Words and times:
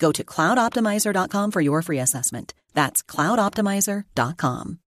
Go 0.00 0.12
to 0.12 0.24
cloudoptimizer.com 0.24 1.50
for 1.52 1.60
your 1.62 1.82
free 1.82 2.00
assessment. 2.00 2.52
That's 2.74 3.02
cloudoptimizer.com. 3.04 4.78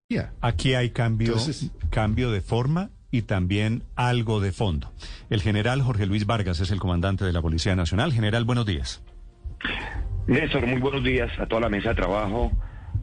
Aquí 0.41 0.73
hay 0.75 0.91
cambio, 0.91 1.33
Entonces- 1.33 1.71
cambio 1.89 2.31
de 2.31 2.41
forma 2.41 2.89
y 3.11 3.23
también 3.23 3.83
algo 3.95 4.39
de 4.41 4.51
fondo. 4.51 4.91
El 5.29 5.41
general 5.41 5.81
Jorge 5.81 6.05
Luis 6.05 6.25
Vargas 6.25 6.59
es 6.59 6.71
el 6.71 6.79
comandante 6.79 7.25
de 7.25 7.33
la 7.33 7.41
Policía 7.41 7.75
Nacional. 7.75 8.11
General, 8.13 8.43
buenos 8.45 8.65
días. 8.65 9.01
Néstor, 10.27 10.65
muy 10.67 10.79
buenos 10.79 11.03
días 11.03 11.31
a 11.39 11.45
toda 11.47 11.61
la 11.61 11.69
mesa 11.69 11.89
de 11.89 11.95
trabajo, 11.95 12.51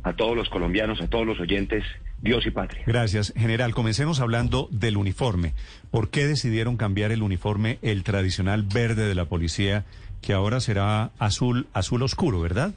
a 0.03 0.13
todos 0.15 0.37
los 0.37 0.49
colombianos, 0.49 1.01
a 1.01 1.09
todos 1.09 1.27
los 1.27 1.39
oyentes, 1.41 1.85
Dios 2.23 2.47
y 2.47 2.51
patria. 2.51 2.83
Gracias. 2.87 3.33
General, 3.37 3.75
comencemos 3.75 4.21
hablando 4.21 4.69
del 4.71 4.97
uniforme. 4.97 5.55
¿Por 5.91 6.11
qué 6.11 6.27
decidieron 6.27 6.77
cambiar 6.77 7.13
el 7.13 7.23
uniforme, 7.23 7.79
el 7.83 8.03
tradicional 8.05 8.63
verde 8.63 9.07
de 9.07 9.15
la 9.15 9.25
policía, 9.27 9.85
que 10.21 10.33
ahora 10.33 10.61
será 10.61 11.11
azul, 11.19 11.67
azul 11.73 12.03
oscuro, 12.03 12.41
verdad? 12.41 12.73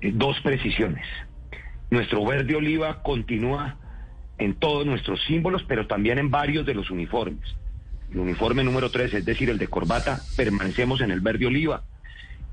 Eh, 0.00 0.12
Dos 0.14 0.40
precisiones. 0.40 1.04
Nuestro 1.90 2.24
verde 2.24 2.56
oliva 2.56 3.02
continúa 3.02 3.76
en 4.38 4.54
todos 4.54 4.84
nuestros 4.86 5.22
símbolos, 5.26 5.64
pero 5.66 5.86
también 5.86 6.18
en 6.18 6.30
varios 6.30 6.66
de 6.66 6.74
los 6.74 6.90
uniformes. 6.90 7.54
El 8.10 8.18
uniforme 8.18 8.64
número 8.64 8.90
3, 8.90 9.14
es 9.14 9.24
decir, 9.24 9.50
el 9.50 9.58
de 9.58 9.68
corbata, 9.68 10.20
permanecemos 10.36 11.00
en 11.00 11.10
el 11.10 11.20
verde 11.20 11.46
oliva. 11.46 11.82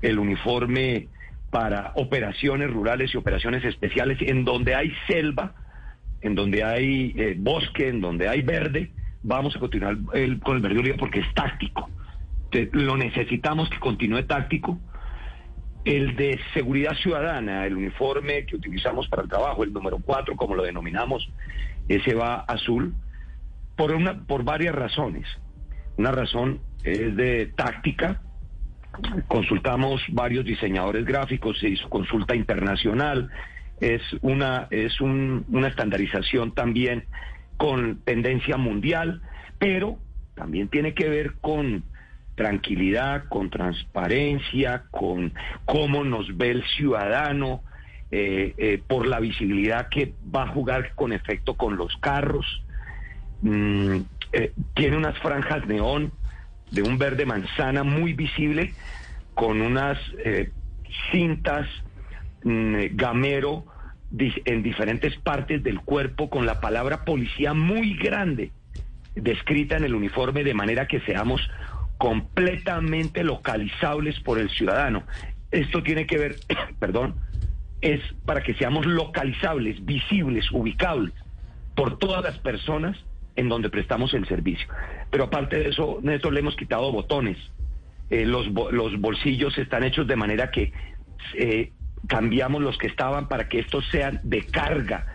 El 0.00 0.18
uniforme 0.18 1.08
para 1.50 1.92
operaciones 1.96 2.70
rurales 2.70 3.12
y 3.14 3.16
operaciones 3.16 3.64
especiales, 3.64 4.18
en 4.22 4.44
donde 4.44 4.74
hay 4.74 4.92
selva, 5.06 5.54
en 6.20 6.34
donde 6.34 6.64
hay 6.64 7.12
eh, 7.16 7.34
bosque, 7.38 7.88
en 7.88 8.00
donde 8.00 8.28
hay 8.28 8.42
verde, 8.42 8.90
vamos 9.22 9.54
a 9.54 9.58
continuar 9.60 9.96
con 10.42 10.56
el 10.56 10.62
verde 10.62 10.78
oliva 10.78 10.96
porque 10.98 11.20
es 11.20 11.34
táctico. 11.34 11.90
Lo 12.72 12.96
necesitamos 12.96 13.68
que 13.70 13.78
continúe 13.78 14.24
táctico. 14.24 14.78
El 15.84 16.14
de 16.16 16.38
seguridad 16.54 16.94
ciudadana, 16.94 17.66
el 17.66 17.76
uniforme 17.76 18.46
que 18.46 18.54
utilizamos 18.56 19.08
para 19.08 19.22
el 19.22 19.28
trabajo, 19.28 19.64
el 19.64 19.72
número 19.72 19.98
4, 19.98 20.36
como 20.36 20.54
lo 20.54 20.62
denominamos, 20.62 21.28
ese 21.88 22.14
va 22.14 22.36
azul 22.40 22.94
por, 23.76 23.92
una, 23.92 24.24
por 24.24 24.44
varias 24.44 24.74
razones. 24.74 25.26
Una 25.96 26.12
razón 26.12 26.60
es 26.84 27.16
de 27.16 27.46
táctica. 27.56 28.20
Consultamos 29.26 30.02
varios 30.10 30.44
diseñadores 30.44 31.04
gráficos, 31.04 31.58
se 31.58 31.68
hizo 31.70 31.88
consulta 31.88 32.36
internacional. 32.36 33.30
Es 33.80 34.02
una, 34.20 34.68
es 34.70 35.00
un- 35.00 35.44
una 35.48 35.68
estandarización 35.68 36.52
también 36.54 37.06
con 37.56 38.02
tendencia 38.04 38.56
mundial, 38.56 39.22
pero 39.58 39.98
también 40.34 40.68
tiene 40.68 40.94
que 40.94 41.08
ver 41.08 41.34
con 41.40 41.84
tranquilidad, 42.34 43.24
con 43.28 43.50
transparencia, 43.50 44.84
con 44.90 45.32
cómo 45.64 46.04
nos 46.04 46.36
ve 46.36 46.50
el 46.50 46.64
ciudadano, 46.64 47.62
eh, 48.10 48.54
eh, 48.58 48.82
por 48.86 49.06
la 49.06 49.20
visibilidad 49.20 49.88
que 49.88 50.12
va 50.34 50.44
a 50.44 50.48
jugar 50.48 50.94
con 50.94 51.12
efecto 51.12 51.54
con 51.54 51.76
los 51.76 51.96
carros. 51.96 52.46
Mm, 53.42 54.00
eh, 54.32 54.52
tiene 54.74 54.96
unas 54.96 55.18
franjas 55.18 55.66
neón 55.66 56.12
de 56.70 56.82
un 56.82 56.98
verde 56.98 57.26
manzana 57.26 57.84
muy 57.84 58.12
visible, 58.12 58.74
con 59.34 59.60
unas 59.60 59.98
cintas 61.10 61.66
mm, 62.44 62.76
gamero 62.92 63.64
en 64.18 64.62
diferentes 64.62 65.16
partes 65.16 65.62
del 65.62 65.80
cuerpo, 65.80 66.28
con 66.28 66.44
la 66.44 66.60
palabra 66.60 67.04
policía 67.04 67.54
muy 67.54 67.94
grande 67.96 68.52
descrita 69.14 69.76
en 69.76 69.84
el 69.84 69.94
uniforme 69.94 70.44
de 70.44 70.54
manera 70.54 70.86
que 70.86 71.00
seamos 71.00 71.40
completamente 72.02 73.22
localizables 73.22 74.18
por 74.18 74.40
el 74.40 74.50
ciudadano. 74.50 75.04
Esto 75.52 75.84
tiene 75.84 76.04
que 76.04 76.18
ver, 76.18 76.36
perdón, 76.80 77.14
es 77.80 78.00
para 78.26 78.42
que 78.42 78.54
seamos 78.54 78.86
localizables, 78.86 79.84
visibles, 79.84 80.50
ubicables 80.50 81.14
por 81.76 82.00
todas 82.00 82.24
las 82.24 82.36
personas 82.40 82.96
en 83.36 83.48
donde 83.48 83.70
prestamos 83.70 84.14
el 84.14 84.26
servicio. 84.26 84.66
Pero 85.12 85.24
aparte 85.24 85.60
de 85.60 85.68
eso, 85.68 86.00
Néstor, 86.02 86.32
le 86.32 86.40
hemos 86.40 86.56
quitado 86.56 86.90
botones. 86.90 87.38
Eh, 88.10 88.26
los, 88.26 88.48
los 88.48 89.00
bolsillos 89.00 89.56
están 89.56 89.84
hechos 89.84 90.08
de 90.08 90.16
manera 90.16 90.50
que 90.50 90.72
eh, 91.34 91.70
cambiamos 92.08 92.62
los 92.62 92.78
que 92.78 92.88
estaban 92.88 93.28
para 93.28 93.48
que 93.48 93.60
estos 93.60 93.88
sean 93.92 94.18
de 94.24 94.44
carga, 94.44 95.06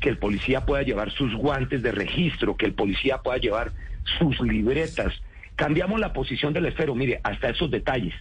que 0.00 0.10
el 0.10 0.18
policía 0.18 0.64
pueda 0.64 0.84
llevar 0.84 1.10
sus 1.10 1.34
guantes 1.34 1.82
de 1.82 1.90
registro, 1.90 2.56
que 2.56 2.66
el 2.66 2.74
policía 2.74 3.18
pueda 3.18 3.38
llevar 3.38 3.72
sus 4.20 4.38
libretas. 4.38 5.12
Cambiamos 5.56 5.98
la 6.00 6.12
posición 6.12 6.52
del 6.52 6.66
esfero, 6.66 6.94
mire, 6.94 7.20
hasta 7.24 7.48
esos 7.50 7.70
detalles. 7.70 8.14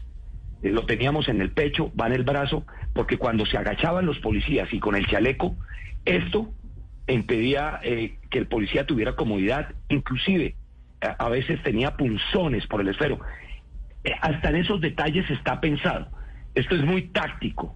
Eh, 0.64 0.70
lo 0.72 0.86
teníamos 0.86 1.28
en 1.28 1.42
el 1.42 1.52
pecho, 1.52 1.92
va 2.00 2.08
en 2.08 2.14
el 2.14 2.24
brazo, 2.24 2.66
porque 2.94 3.18
cuando 3.18 3.46
se 3.46 3.58
agachaban 3.58 4.06
los 4.06 4.20
policías 4.20 4.74
y 4.74 4.80
con 4.80 4.96
el 4.96 5.06
chaleco, 5.08 5.56
esto 6.06 6.54
impedía 7.08 7.80
eh, 7.84 8.18
que 8.30 8.40
el 8.40 8.48
policía 8.48 8.86
tuviera 8.86 9.16
comodidad, 9.16 9.74
inclusive 9.90 10.56
a, 11.02 11.26
a 11.26 11.30
veces 11.30 11.62
tenía 11.64 11.96
punzones 11.98 12.66
por 12.68 12.82
el 12.82 12.88
esfero. 12.88 13.20
Eh, 14.04 14.12
hasta 14.22 14.50
en 14.50 14.56
esos 14.58 14.82
detalles 14.82 15.30
está 15.30 15.60
pensado. 15.60 16.08
Esto 16.56 16.76
es 16.76 16.84
muy 16.84 17.10
táctico, 17.10 17.76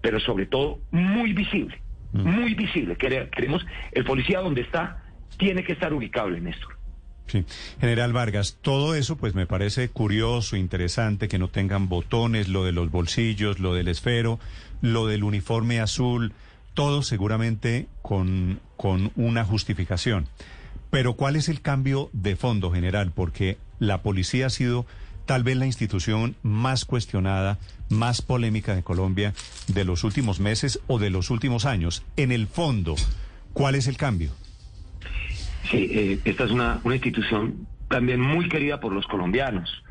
pero 0.00 0.18
sobre 0.18 0.46
todo 0.46 0.80
muy 0.90 1.32
visible, 1.34 1.78
muy 2.12 2.54
visible. 2.54 2.96
Quere- 2.96 3.28
Queremos, 3.30 3.66
el 3.92 4.04
policía 4.04 4.40
donde 4.40 4.62
está 4.62 5.02
tiene 5.36 5.62
que 5.62 5.72
estar 5.74 5.92
ubicable, 5.92 6.40
Néstor. 6.40 6.78
Sí. 7.26 7.44
General 7.80 8.12
Vargas, 8.12 8.58
todo 8.60 8.94
eso 8.94 9.16
pues 9.16 9.34
me 9.34 9.46
parece 9.46 9.88
curioso, 9.88 10.56
interesante, 10.56 11.26
que 11.26 11.38
no 11.38 11.48
tengan 11.48 11.88
botones, 11.88 12.48
lo 12.48 12.64
de 12.64 12.72
los 12.72 12.90
bolsillos, 12.90 13.58
lo 13.60 13.74
del 13.74 13.88
esfero, 13.88 14.38
lo 14.82 15.06
del 15.06 15.24
uniforme 15.24 15.80
azul, 15.80 16.32
todo 16.74 17.02
seguramente 17.02 17.88
con, 18.02 18.60
con 18.76 19.10
una 19.16 19.44
justificación. 19.44 20.28
Pero 20.90 21.14
¿cuál 21.14 21.36
es 21.36 21.48
el 21.48 21.60
cambio 21.60 22.10
de 22.12 22.36
fondo, 22.36 22.70
general? 22.70 23.10
Porque 23.12 23.58
la 23.78 24.02
policía 24.02 24.46
ha 24.46 24.50
sido 24.50 24.86
tal 25.26 25.42
vez 25.42 25.56
la 25.56 25.66
institución 25.66 26.36
más 26.42 26.84
cuestionada, 26.84 27.58
más 27.88 28.22
polémica 28.22 28.74
de 28.74 28.82
Colombia 28.82 29.34
de 29.66 29.84
los 29.84 30.04
últimos 30.04 30.40
meses 30.40 30.80
o 30.86 30.98
de 30.98 31.10
los 31.10 31.30
últimos 31.30 31.64
años. 31.64 32.04
En 32.16 32.32
el 32.32 32.46
fondo, 32.46 32.94
¿cuál 33.52 33.74
es 33.74 33.86
el 33.86 33.96
cambio? 33.96 34.32
Sí, 35.70 35.88
eh, 35.90 36.18
esta 36.24 36.44
es 36.44 36.50
una, 36.50 36.80
una 36.84 36.94
institución 36.94 37.66
también 37.88 38.20
muy 38.20 38.48
querida 38.48 38.80
por 38.80 38.92
los 38.92 39.06
colombianos. 39.06 39.82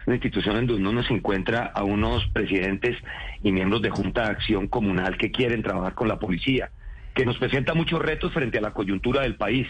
Es 0.00 0.06
una 0.06 0.16
institución 0.16 0.56
en 0.56 0.66
donde 0.66 0.88
uno 0.88 1.02
se 1.02 1.14
encuentra 1.14 1.64
a 1.74 1.82
unos 1.82 2.26
presidentes 2.28 2.96
y 3.42 3.52
miembros 3.52 3.82
de 3.82 3.90
Junta 3.90 4.24
de 4.24 4.30
Acción 4.30 4.68
Comunal 4.68 5.16
que 5.18 5.30
quieren 5.30 5.62
trabajar 5.62 5.94
con 5.94 6.08
la 6.08 6.18
policía, 6.18 6.70
que 7.14 7.26
nos 7.26 7.36
presenta 7.38 7.74
muchos 7.74 8.00
retos 8.00 8.32
frente 8.32 8.58
a 8.58 8.60
la 8.60 8.72
coyuntura 8.72 9.22
del 9.22 9.36
país. 9.36 9.66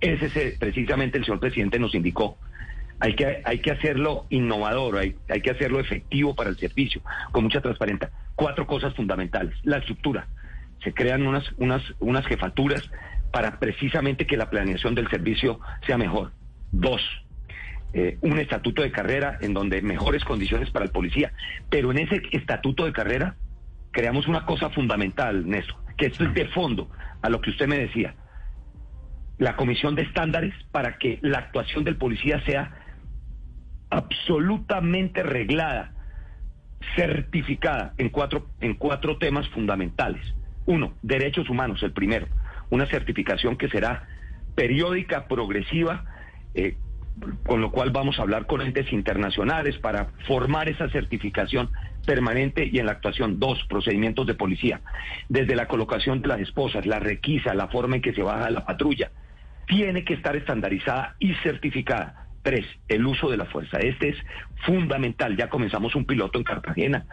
Ese 0.00 0.26
es 0.26 0.58
precisamente 0.58 1.18
el 1.18 1.24
señor 1.24 1.40
presidente 1.40 1.78
nos 1.78 1.94
indicó. 1.94 2.36
Hay 3.00 3.14
que, 3.14 3.40
hay 3.44 3.60
que 3.60 3.70
hacerlo 3.70 4.26
innovador, 4.28 4.98
hay, 4.98 5.16
hay 5.30 5.40
que 5.40 5.50
hacerlo 5.50 5.80
efectivo 5.80 6.34
para 6.34 6.50
el 6.50 6.58
servicio, 6.58 7.00
con 7.32 7.44
mucha 7.44 7.62
transparencia. 7.62 8.10
Cuatro 8.36 8.66
cosas 8.66 8.94
fundamentales. 8.94 9.54
La 9.62 9.78
estructura. 9.78 10.26
Se 10.84 10.92
crean 10.92 11.26
unas, 11.26 11.44
unas, 11.58 11.82
unas 11.98 12.26
jefaturas 12.26 12.90
para 13.32 13.58
precisamente 13.58 14.26
que 14.26 14.36
la 14.36 14.50
planeación 14.50 14.94
del 14.94 15.08
servicio 15.08 15.60
sea 15.86 15.98
mejor. 15.98 16.32
Dos, 16.72 17.02
eh, 17.92 18.18
un 18.20 18.38
estatuto 18.38 18.82
de 18.82 18.92
carrera 18.92 19.38
en 19.40 19.52
donde 19.52 19.82
mejores 19.82 20.24
condiciones 20.24 20.70
para 20.70 20.84
el 20.84 20.90
policía. 20.90 21.32
Pero 21.68 21.90
en 21.90 21.98
ese 21.98 22.22
estatuto 22.32 22.84
de 22.84 22.92
carrera 22.92 23.36
creamos 23.90 24.28
una 24.28 24.46
cosa 24.46 24.70
fundamental, 24.70 25.48
Néstor, 25.48 25.76
que 25.96 26.06
esto 26.06 26.24
es 26.24 26.34
de 26.34 26.46
fondo 26.48 26.88
a 27.22 27.28
lo 27.28 27.40
que 27.40 27.50
usted 27.50 27.66
me 27.66 27.78
decía. 27.78 28.14
La 29.38 29.56
comisión 29.56 29.94
de 29.94 30.02
estándares 30.02 30.54
para 30.70 30.98
que 30.98 31.18
la 31.22 31.38
actuación 31.38 31.84
del 31.84 31.96
policía 31.96 32.42
sea 32.44 32.76
absolutamente 33.90 35.22
reglada, 35.22 35.92
certificada 36.94 37.94
en 37.98 38.10
cuatro, 38.10 38.50
en 38.60 38.74
cuatro 38.74 39.18
temas 39.18 39.48
fundamentales. 39.48 40.22
Uno, 40.66 40.94
derechos 41.02 41.48
humanos, 41.48 41.82
el 41.82 41.92
primero. 41.92 42.28
Una 42.70 42.86
certificación 42.86 43.56
que 43.56 43.68
será 43.68 44.08
periódica, 44.54 45.26
progresiva, 45.26 46.04
eh, 46.54 46.76
con 47.46 47.60
lo 47.60 47.70
cual 47.70 47.90
vamos 47.90 48.18
a 48.18 48.22
hablar 48.22 48.46
con 48.46 48.62
entes 48.62 48.92
internacionales 48.92 49.76
para 49.78 50.06
formar 50.26 50.68
esa 50.68 50.88
certificación 50.90 51.70
permanente 52.06 52.68
y 52.70 52.78
en 52.78 52.86
la 52.86 52.92
actuación. 52.92 53.38
Dos, 53.38 53.62
procedimientos 53.68 54.26
de 54.26 54.34
policía. 54.34 54.80
Desde 55.28 55.56
la 55.56 55.66
colocación 55.66 56.22
de 56.22 56.28
las 56.28 56.40
esposas, 56.40 56.86
la 56.86 56.98
requisa, 56.98 57.54
la 57.54 57.68
forma 57.68 57.96
en 57.96 58.02
que 58.02 58.14
se 58.14 58.22
baja 58.22 58.50
la 58.50 58.64
patrulla, 58.64 59.10
tiene 59.66 60.04
que 60.04 60.14
estar 60.14 60.34
estandarizada 60.36 61.16
y 61.18 61.34
certificada. 61.34 62.26
Tres, 62.42 62.64
el 62.88 63.06
uso 63.06 63.28
de 63.28 63.36
la 63.36 63.44
fuerza. 63.44 63.78
Este 63.78 64.08
es 64.10 64.16
fundamental. 64.64 65.36
Ya 65.36 65.50
comenzamos 65.50 65.94
un 65.94 66.06
piloto 66.06 66.38
en 66.38 66.44
Cartagena. 66.44 67.06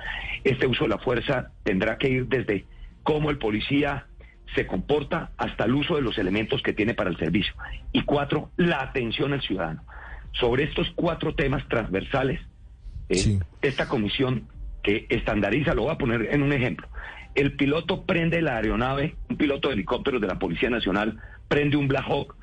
Este 0.44 0.68
uso 0.68 0.86
de 0.86 0.92
la 0.92 1.00
fuerza 1.00 1.52
tendrá 1.64 1.98
que 1.98 2.10
ir 2.10 2.28
desde 2.28 2.66
cómo 3.04 3.30
el 3.30 3.38
policía 3.38 4.06
se 4.56 4.66
comporta 4.66 5.32
hasta 5.38 5.66
el 5.66 5.76
uso 5.76 5.96
de 5.96 6.02
los 6.02 6.18
elementos 6.18 6.62
que 6.62 6.74
tiene 6.74 6.94
para 6.94 7.10
el 7.10 7.18
servicio. 7.18 7.54
Y 7.92 8.04
cuatro, 8.04 8.52
la 8.58 8.82
atención 8.82 9.34
al 9.34 9.42
ciudadano. 9.42 9.84
Sobre 10.32 10.64
estos 10.64 10.92
cuatro 10.96 11.36
temas 11.36 11.68
transversales, 11.68 12.40
eh, 13.10 13.40
esta 13.62 13.88
comisión 13.88 14.48
que 14.84 15.06
estandariza, 15.10 15.74
lo 15.74 15.84
voy 15.84 15.92
a 15.92 15.98
poner 15.98 16.30
en 16.32 16.44
un 16.44 16.54
ejemplo. 16.54 16.88
El 17.36 17.54
piloto 17.54 18.04
prende 18.04 18.42
la 18.42 18.58
aeronave, 18.58 19.16
un 19.30 19.38
piloto 19.38 19.68
de 19.68 19.76
helicóptero 19.76 20.20
de 20.20 20.28
la 20.28 20.40
Policía 20.40 20.70
Nacional 20.70 21.20
prende 21.48 21.78
un 21.78 21.88
Black 21.88 22.06
Hawk 22.08 22.36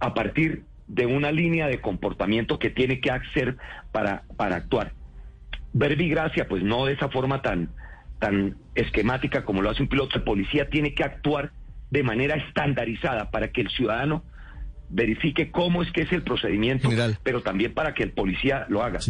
a 0.00 0.14
partir 0.14 0.64
de 0.86 1.06
una 1.06 1.30
línea 1.30 1.68
de 1.68 1.80
comportamiento 1.80 2.58
que 2.58 2.70
tiene 2.70 3.00
que 3.00 3.10
hacer 3.10 3.56
para, 3.92 4.24
para 4.36 4.56
actuar. 4.56 4.92
Verbigracia, 5.72 6.48
pues 6.48 6.62
no 6.64 6.86
de 6.86 6.94
esa 6.94 7.08
forma 7.08 7.42
tan, 7.42 7.70
tan 8.20 8.56
esquemática 8.76 9.44
como 9.44 9.62
lo 9.62 9.70
hace 9.70 9.82
un 9.82 9.88
piloto 9.88 10.18
de 10.18 10.24
policía, 10.24 10.68
tiene 10.70 10.94
que 10.94 11.02
actuar 11.02 11.50
de 11.90 12.04
manera 12.04 12.36
estandarizada 12.36 13.32
para 13.32 13.48
que 13.50 13.62
el 13.62 13.70
ciudadano 13.70 14.22
verifique 14.90 15.50
cómo 15.50 15.82
es 15.82 15.90
que 15.90 16.02
es 16.02 16.12
el 16.12 16.22
procedimiento, 16.22 16.88
pero 17.22 17.42
también 17.42 17.74
para 17.74 17.94
que 17.94 18.04
el 18.04 18.12
policía 18.12 18.66
lo 18.68 18.82
haga. 18.82 19.00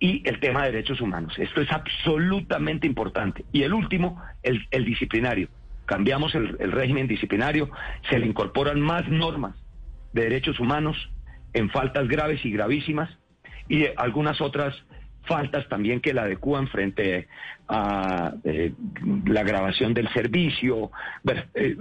Y 0.00 0.28
el 0.28 0.40
tema 0.40 0.64
de 0.64 0.72
derechos 0.72 1.00
humanos. 1.00 1.34
Esto 1.38 1.60
es 1.60 1.70
absolutamente 1.72 2.86
importante. 2.86 3.44
Y 3.52 3.62
el 3.62 3.72
último, 3.72 4.22
el, 4.42 4.84
disciplinario. 4.84 5.48
Cambiamos 5.86 6.34
el, 6.34 6.56
el 6.60 6.72
régimen 6.72 7.08
disciplinario, 7.08 7.70
se 8.08 8.18
le 8.18 8.26
incorporan 8.26 8.80
más 8.80 9.08
normas 9.08 9.56
de 10.12 10.22
derechos 10.22 10.60
humanos 10.60 10.96
en 11.52 11.70
faltas 11.70 12.06
graves 12.08 12.44
y 12.44 12.50
gravísimas 12.50 13.10
y 13.68 13.86
algunas 13.96 14.40
otras 14.40 14.74
faltas 15.24 15.68
también 15.68 16.00
que 16.00 16.14
la 16.14 16.22
adecúan 16.22 16.68
frente 16.68 17.28
a 17.68 18.32
eh, 18.44 18.72
la 19.26 19.42
grabación 19.42 19.94
del 19.94 20.08
servicio. 20.12 20.90
Eh, 21.54 21.76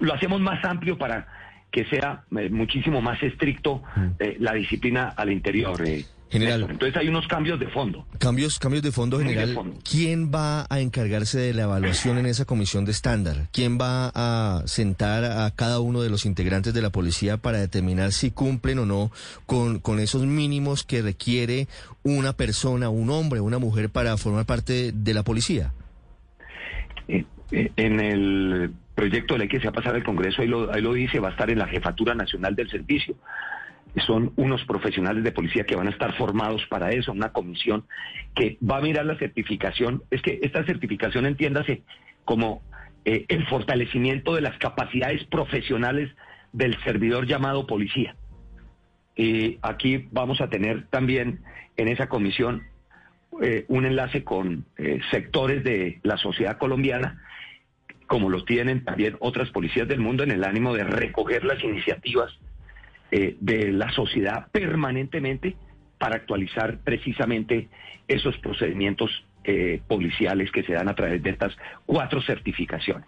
lo 0.00 0.14
hacemos 0.14 0.40
más 0.40 0.64
amplio 0.64 0.98
para 0.98 1.26
que 1.70 1.84
sea 1.86 2.24
eh, 2.36 2.50
muchísimo 2.50 3.00
más 3.00 3.22
estricto 3.22 3.82
mm. 3.96 4.10
la 4.40 4.52
disciplina 4.52 5.14
al 5.16 5.30
interior. 5.30 5.82
General. 6.32 6.66
Entonces 6.70 6.96
hay 6.96 7.08
unos 7.08 7.28
cambios 7.28 7.60
de 7.60 7.66
fondo. 7.66 8.06
Cambios, 8.18 8.58
cambios 8.58 8.82
de 8.82 8.90
fondo, 8.90 9.18
general. 9.18 9.54
¿Quién 9.88 10.32
va 10.32 10.64
a 10.70 10.80
encargarse 10.80 11.38
de 11.38 11.52
la 11.52 11.64
evaluación 11.64 12.16
en 12.16 12.24
esa 12.24 12.46
comisión 12.46 12.86
de 12.86 12.92
estándar? 12.92 13.48
¿Quién 13.52 13.76
va 13.78 14.10
a 14.14 14.62
sentar 14.64 15.24
a 15.24 15.50
cada 15.50 15.80
uno 15.80 16.00
de 16.00 16.08
los 16.08 16.24
integrantes 16.24 16.72
de 16.72 16.80
la 16.80 16.88
policía 16.88 17.36
para 17.36 17.58
determinar 17.58 18.12
si 18.12 18.30
cumplen 18.30 18.78
o 18.78 18.86
no 18.86 19.10
con, 19.44 19.78
con 19.78 20.00
esos 20.00 20.24
mínimos 20.24 20.84
que 20.84 21.02
requiere 21.02 21.68
una 22.02 22.32
persona, 22.32 22.88
un 22.88 23.10
hombre, 23.10 23.40
una 23.40 23.58
mujer 23.58 23.90
para 23.90 24.16
formar 24.16 24.46
parte 24.46 24.92
de 24.94 25.12
la 25.12 25.24
policía? 25.24 25.74
Eh, 27.08 27.26
eh, 27.50 27.72
en 27.76 28.00
el 28.00 28.72
proyecto 28.94 29.34
de 29.34 29.40
ley 29.40 29.48
que 29.48 29.58
se 29.58 29.64
va 29.64 29.70
a 29.70 29.74
pasar 29.74 29.96
al 29.96 30.02
Congreso, 30.02 30.40
ahí 30.40 30.48
lo, 30.48 30.72
ahí 30.72 30.80
lo 30.80 30.94
dice, 30.94 31.20
va 31.20 31.28
a 31.28 31.32
estar 31.32 31.50
en 31.50 31.58
la 31.58 31.66
Jefatura 31.66 32.14
Nacional 32.14 32.56
del 32.56 32.70
Servicio 32.70 33.16
son 34.00 34.32
unos 34.36 34.64
profesionales 34.64 35.22
de 35.22 35.32
policía 35.32 35.64
que 35.64 35.76
van 35.76 35.86
a 35.86 35.90
estar 35.90 36.16
formados 36.16 36.64
para 36.66 36.90
eso, 36.90 37.12
una 37.12 37.32
comisión 37.32 37.84
que 38.34 38.56
va 38.62 38.78
a 38.78 38.80
mirar 38.80 39.04
la 39.04 39.18
certificación. 39.18 40.02
Es 40.10 40.22
que 40.22 40.40
esta 40.42 40.64
certificación 40.64 41.26
entiéndase 41.26 41.82
como 42.24 42.62
eh, 43.04 43.26
el 43.28 43.46
fortalecimiento 43.46 44.34
de 44.34 44.40
las 44.40 44.56
capacidades 44.58 45.24
profesionales 45.24 46.10
del 46.52 46.82
servidor 46.84 47.26
llamado 47.26 47.66
policía. 47.66 48.16
Y 49.14 49.58
aquí 49.60 50.08
vamos 50.10 50.40
a 50.40 50.48
tener 50.48 50.86
también 50.88 51.40
en 51.76 51.88
esa 51.88 52.08
comisión 52.08 52.62
eh, 53.42 53.66
un 53.68 53.84
enlace 53.84 54.24
con 54.24 54.64
eh, 54.78 55.00
sectores 55.10 55.64
de 55.64 56.00
la 56.02 56.16
sociedad 56.16 56.56
colombiana, 56.56 57.22
como 58.06 58.30
lo 58.30 58.44
tienen 58.44 58.84
también 58.84 59.16
otras 59.20 59.50
policías 59.50 59.88
del 59.88 60.00
mundo, 60.00 60.22
en 60.22 60.30
el 60.30 60.44
ánimo 60.44 60.74
de 60.74 60.84
recoger 60.84 61.44
las 61.44 61.62
iniciativas 61.62 62.38
eh, 63.14 63.36
de 63.40 63.70
la 63.72 63.92
sociedad 63.92 64.46
permanentemente 64.52 65.54
para 65.98 66.16
actualizar 66.16 66.78
precisamente 66.78 67.68
esos 68.08 68.38
procedimientos 68.38 69.10
eh, 69.44 69.82
policiales 69.86 70.50
que 70.50 70.62
se 70.62 70.72
dan 70.72 70.88
a 70.88 70.94
través 70.94 71.22
de 71.22 71.28
estas 71.28 71.54
cuatro 71.84 72.22
certificaciones. 72.22 73.06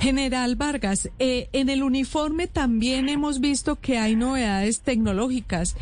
General 0.00 0.56
Vargas, 0.56 1.10
eh, 1.18 1.50
en 1.52 1.68
el 1.68 1.82
uniforme 1.82 2.46
también 2.46 3.10
hemos 3.10 3.40
visto 3.40 3.78
que 3.78 3.98
hay 3.98 4.16
novedades 4.16 4.80
tecnológicas. 4.80 5.76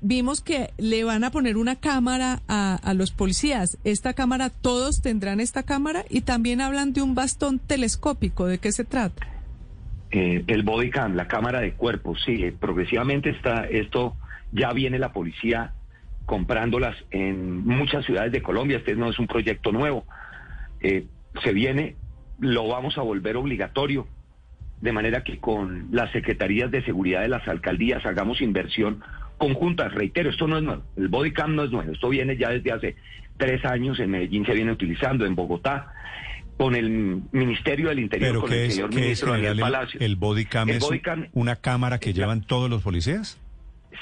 vimos 0.00 0.40
que 0.40 0.70
le 0.76 1.04
van 1.04 1.22
a 1.22 1.30
poner 1.30 1.56
una 1.58 1.76
cámara 1.76 2.42
a, 2.48 2.74
a, 2.74 2.94
los 2.94 3.12
policías. 3.12 3.78
Esta 3.84 4.12
cámara, 4.12 4.50
todos 4.50 5.02
tendrán 5.02 5.38
esta 5.38 5.62
cámara 5.62 6.04
y 6.10 6.22
también 6.22 6.60
hablan 6.60 6.92
de 6.92 7.02
un 7.02 7.14
bastón 7.14 7.60
telescópico. 7.60 8.46
¿De 8.46 8.58
qué 8.58 8.72
se 8.72 8.82
trata? 8.82 9.35
Eh, 10.10 10.44
el 10.46 10.62
body 10.62 10.90
cam, 10.90 11.16
la 11.16 11.26
cámara 11.26 11.60
de 11.60 11.72
cuerpo, 11.72 12.14
sí, 12.16 12.44
eh, 12.44 12.52
progresivamente 12.52 13.30
está 13.30 13.66
esto, 13.66 14.14
ya 14.52 14.72
viene 14.72 14.98
la 14.98 15.12
policía 15.12 15.72
comprándolas 16.26 16.96
en 17.10 17.66
muchas 17.66 18.04
ciudades 18.04 18.30
de 18.30 18.42
Colombia, 18.42 18.78
este 18.78 18.94
no 18.94 19.10
es 19.10 19.18
un 19.18 19.26
proyecto 19.26 19.72
nuevo, 19.72 20.04
eh, 20.80 21.06
se 21.42 21.52
viene, 21.52 21.96
lo 22.38 22.68
vamos 22.68 22.98
a 22.98 23.02
volver 23.02 23.36
obligatorio, 23.36 24.06
de 24.80 24.92
manera 24.92 25.24
que 25.24 25.38
con 25.38 25.88
las 25.90 26.12
secretarías 26.12 26.70
de 26.70 26.84
seguridad 26.84 27.22
de 27.22 27.28
las 27.28 27.46
alcaldías 27.48 28.04
hagamos 28.06 28.40
inversión 28.40 29.02
conjunta, 29.38 29.88
reitero, 29.88 30.30
esto 30.30 30.46
no 30.46 30.58
es 30.58 30.62
nuevo, 30.62 30.82
el 30.96 31.08
body 31.08 31.32
cam 31.32 31.56
no 31.56 31.64
es 31.64 31.70
nuevo, 31.72 31.90
esto 31.90 32.08
viene 32.08 32.36
ya 32.36 32.50
desde 32.50 32.72
hace 32.72 32.96
tres 33.36 33.64
años, 33.64 33.98
en 33.98 34.10
Medellín 34.10 34.46
se 34.46 34.54
viene 34.54 34.72
utilizando, 34.72 35.26
en 35.26 35.34
Bogotá, 35.34 35.92
con 36.56 36.74
el 36.74 37.22
Ministerio 37.32 37.88
del 37.88 37.98
Interior, 37.98 38.40
con 38.40 38.52
el 38.52 38.70
señor 38.70 38.94
ministro 38.94 39.32
Daniel 39.32 39.58
Palacio. 39.60 40.00
¿El 40.00 40.16
bodycam 40.16 40.70
es 40.70 40.88
una 41.32 41.56
cámara 41.56 41.98
que 41.98 42.12
llevan 42.12 42.42
todos 42.42 42.70
los 42.70 42.82
policías? 42.82 43.38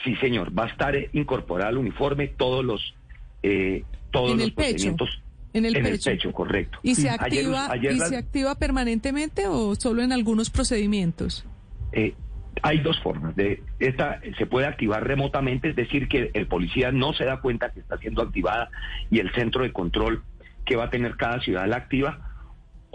Sí, 0.05 0.15
señor. 0.17 0.57
Va 0.57 0.65
a 0.65 0.69
estar 0.69 0.95
incorporado 1.13 1.71
al 1.71 1.79
uniforme 1.79 2.29
todos 2.29 2.65
los 2.65 2.95
eh, 3.43 3.85
todos 4.11 4.33
¿En 4.33 4.39
los 4.39 4.47
el 4.47 4.55
procedimientos. 4.55 5.09
Pecho? 5.09 5.21
En 5.53 5.67
el, 5.67 6.01
pecho. 6.01 6.33
correcto. 6.33 6.79
¿Y 6.83 6.97
se 6.97 7.11
activa, 7.11 7.71
¿y 7.77 7.99
se 8.01 8.17
activa 8.17 8.57
permanentemente 8.57 9.47
o 9.47 9.77
solo 9.77 10.03
en 10.03 10.13
algunos 10.13 10.51
procedimientos? 10.51 11.47
Eh, 11.93 12.15
hay 12.63 12.81
dos 12.81 13.01
formas. 13.01 13.37
De 13.37 13.63
esta 13.79 14.21
se 14.37 14.47
puede 14.47 14.67
activar 14.67 15.07
remotamente, 15.07 15.71
es 15.71 15.77
decir, 15.77 16.09
que 16.09 16.31
el 16.35 16.49
policía 16.49 16.91
no 16.91 17.13
se 17.13 17.25
da 17.25 17.41
cuenta 17.41 17.71
que 17.71 17.81
está 17.81 17.99
siendo 17.99 18.23
activada 18.23 18.69
y 19.11 19.21
el 19.21 19.33
centro 19.33 19.63
de 19.63 19.73
control 19.73 20.25
que 20.65 20.75
va 20.75 20.85
a 20.85 20.91
tener 20.91 21.17
cada 21.17 21.41
ciudad 21.41 21.69
la 21.69 21.77
activa 21.77 22.34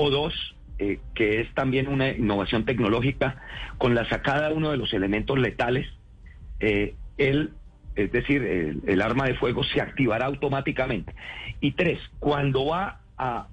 o 0.01 0.09
dos, 0.09 0.33
eh, 0.77 0.99
que 1.13 1.41
es 1.41 1.53
también 1.55 1.89
una 1.89 2.07
innovación 2.07 2.63
tecnológica, 2.63 3.35
con 3.77 3.95
la 3.95 4.07
sacada 4.07 4.47
de 4.47 4.55
uno 4.55 4.71
de 4.71 4.77
los 4.77 4.93
elementos 4.93 5.37
letales, 5.37 5.87
eh, 6.61 6.95
el, 7.17 7.51
es 7.97 8.09
decir, 8.09 8.41
el, 8.87 9.01
arma 9.01 9.25
de 9.25 9.33
fuego 9.33 9.61
se 9.65 9.81
activará 9.81 10.27
automáticamente. 10.27 11.13
Y 11.59 11.73
tres, 11.73 11.99
cuando 12.19 12.65
va 12.65 13.01
a, 13.17 13.49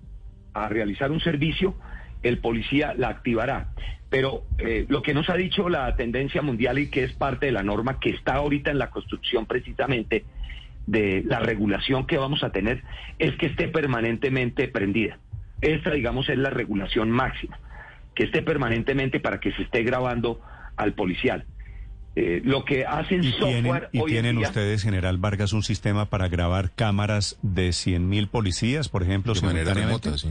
realizar 0.70 1.10
un 1.10 1.20
servicio, 1.20 1.74
el 2.22 2.38
policía 2.38 2.94
la 2.96 3.08
activará. 3.08 3.72
Pero 4.08 4.44
eh, 4.58 4.86
lo 4.88 5.02
que 5.02 5.12
nos 5.12 5.28
ha 5.28 5.34
dicho 5.34 5.68
la 5.68 5.96
tendencia 5.96 6.42
mundial 6.42 6.78
y 6.78 6.90
que 6.90 7.02
es 7.02 7.12
parte 7.12 7.46
de 7.46 7.52
la 7.52 7.64
norma 7.64 7.98
que 7.98 8.10
está 8.10 8.36
ahorita 8.36 8.70
en 8.70 8.78
la 8.78 8.90
construcción 8.90 9.46
precisamente 9.46 10.24
de 10.86 11.24
la 11.26 11.40
regulación 11.40 12.06
que 12.06 12.18
vamos 12.18 12.44
a 12.44 12.52
tener 12.52 12.84
es 13.18 13.34
que 13.34 13.46
esté 13.46 13.66
permanentemente 13.66 14.68
prendida. 14.68 15.18
Esta, 15.60 15.90
digamos, 15.90 16.28
es 16.28 16.38
la 16.38 16.50
regulación 16.50 17.10
máxima, 17.10 17.58
que 18.14 18.24
esté 18.24 18.42
permanentemente 18.42 19.20
para 19.20 19.40
que 19.40 19.52
se 19.52 19.62
esté 19.62 19.82
grabando 19.82 20.40
al 20.76 20.94
policial. 20.94 21.46
Eh, 22.18 22.40
lo 22.44 22.64
que 22.64 22.86
hacen 22.86 23.22
¿Y 23.22 23.32
software 23.32 23.90
¿Y 23.92 24.02
tienen 24.04 24.38
ustedes, 24.38 24.82
General 24.82 25.18
Vargas, 25.18 25.52
un 25.52 25.62
sistema 25.62 26.06
para 26.06 26.28
grabar 26.28 26.70
cámaras 26.74 27.38
de 27.42 27.68
100.000 27.68 28.28
policías, 28.28 28.88
por 28.88 29.02
ejemplo, 29.02 29.34
de 29.34 29.42
manera 29.42 29.74
remota, 29.74 30.16
sí. 30.16 30.30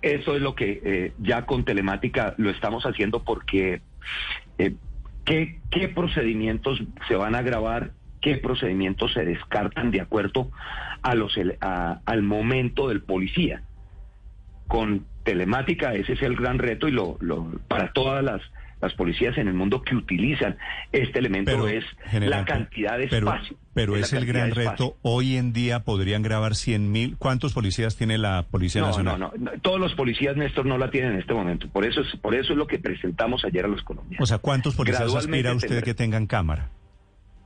eso 0.00 0.36
es 0.36 0.42
lo 0.42 0.54
que 0.54 0.80
eh, 0.84 1.12
ya 1.18 1.44
con 1.44 1.64
telemática 1.64 2.34
lo 2.38 2.50
estamos 2.50 2.84
haciendo 2.84 3.24
porque 3.24 3.82
eh, 4.58 4.76
¿qué, 5.24 5.58
¿qué 5.72 5.88
procedimientos 5.88 6.80
se 7.08 7.16
van 7.16 7.34
a 7.34 7.42
grabar? 7.42 7.90
¿Qué 8.20 8.36
procedimientos 8.36 9.12
se 9.12 9.24
descartan 9.24 9.90
de 9.90 10.02
acuerdo 10.02 10.52
a 11.02 11.16
los, 11.16 11.34
al 11.60 12.22
momento 12.22 12.88
del 12.88 13.02
policía? 13.02 13.64
Con 14.72 15.04
telemática 15.22 15.92
ese 15.92 16.14
es 16.14 16.22
el 16.22 16.34
gran 16.34 16.58
reto 16.58 16.88
y 16.88 16.92
lo, 16.92 17.18
lo 17.20 17.44
para 17.68 17.92
todas 17.92 18.24
las 18.24 18.40
las 18.80 18.94
policías 18.94 19.38
en 19.38 19.46
el 19.46 19.54
mundo 19.54 19.82
que 19.82 19.94
utilizan 19.94 20.56
este 20.90 21.20
elemento 21.20 21.68
es 21.68 21.84
la 22.12 22.44
cantidad 22.44 22.98
de 22.98 23.04
espacio. 23.04 23.56
Pero 23.74 23.96
es, 23.96 24.12
el 24.12 24.26
gran 24.26 24.50
reto. 24.50 24.96
Hoy 25.02 25.36
en 25.36 25.52
día 25.52 25.84
podrían 25.84 26.22
grabar 26.22 26.56
100 26.56 26.90
mil. 26.90 27.16
¿Cuántos 27.16 27.52
policías 27.52 27.96
tiene 27.96 28.18
la 28.18 28.46
Policía 28.50 28.82
Nacional? 28.82 29.20
No, 29.20 29.32
no, 29.38 29.52
Todos 29.62 29.78
los 29.78 29.94
policías, 29.94 30.36
Néstor, 30.36 30.66
no 30.66 30.78
la 30.78 30.90
tienen 30.90 31.12
en 31.12 31.18
este 31.20 31.32
momento. 31.32 31.68
Por 31.68 31.86
eso 31.86 32.00
es, 32.00 32.16
por 32.16 32.34
eso 32.34 32.54
es 32.54 32.58
lo 32.58 32.66
que 32.66 32.80
presentamos 32.80 33.44
ayer 33.44 33.64
a 33.64 33.68
los 33.68 33.82
colombianos. 33.82 34.20
O 34.20 34.26
sea, 34.26 34.38
¿cuántos 34.38 34.74
policías 34.74 35.14
aspira 35.14 35.54
usted 35.54 35.84
que 35.84 35.94
tengan 35.94 36.26
cámara? 36.26 36.70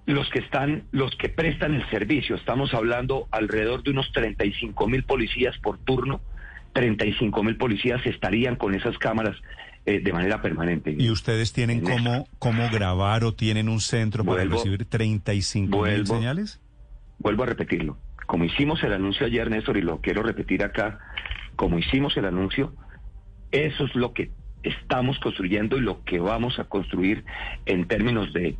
Los 0.07 0.31
que 0.31 0.39
están, 0.39 0.85
los 0.91 1.15
que 1.17 1.29
prestan 1.29 1.75
el 1.75 1.89
servicio. 1.91 2.37
Estamos 2.37 2.73
hablando 2.73 3.29
alrededor 3.31 3.83
de 3.83 3.91
unos 3.91 4.11
35 4.13 4.89
mil 4.89 5.05
policías 5.05 5.57
por 5.59 5.77
turno. 5.79 6.23
35 6.77 7.43
mil 7.43 7.57
policías 7.57 8.05
estarían 8.05 8.57
con 8.57 8.75
esas 8.75 8.99
cámaras 8.99 9.35
eh, 9.87 10.01
de 10.01 10.13
manera 10.13 10.43
permanente. 10.43 10.95
¿Y 10.99 11.09
ustedes 11.09 11.55
tienen 11.55 11.81
cómo, 11.81 12.29
cómo 12.39 12.69
grabar 12.71 13.25
o 13.25 13.33
tienen 13.33 13.71
un 13.71 13.81
centro 13.81 14.25
para 14.27 14.45
recibir 14.45 14.85
35 14.85 15.83
mil 15.83 16.07
señales? 16.07 16.61
Vuelvo 17.19 17.45
a 17.45 17.47
repetirlo. 17.47 17.97
Como 18.27 18.45
hicimos 18.45 18.83
el 18.83 18.93
anuncio 18.93 19.25
ayer, 19.25 19.49
Néstor, 19.49 19.79
y 19.79 19.81
lo 19.81 20.03
quiero 20.03 20.23
repetir 20.23 20.63
acá, 20.63 20.99
como 21.57 21.79
hicimos 21.79 22.15
el 22.19 22.27
anuncio, 22.27 22.75
eso 23.53 23.87
es 23.87 23.95
lo 23.95 24.13
que 24.13 24.31
estamos 24.63 25.19
construyendo 25.21 25.79
y 25.79 25.81
lo 25.81 26.05
que 26.05 26.19
vamos 26.19 26.59
a 26.59 26.65
construir 26.65 27.25
en 27.65 27.89
términos 27.89 28.35
de 28.35 28.59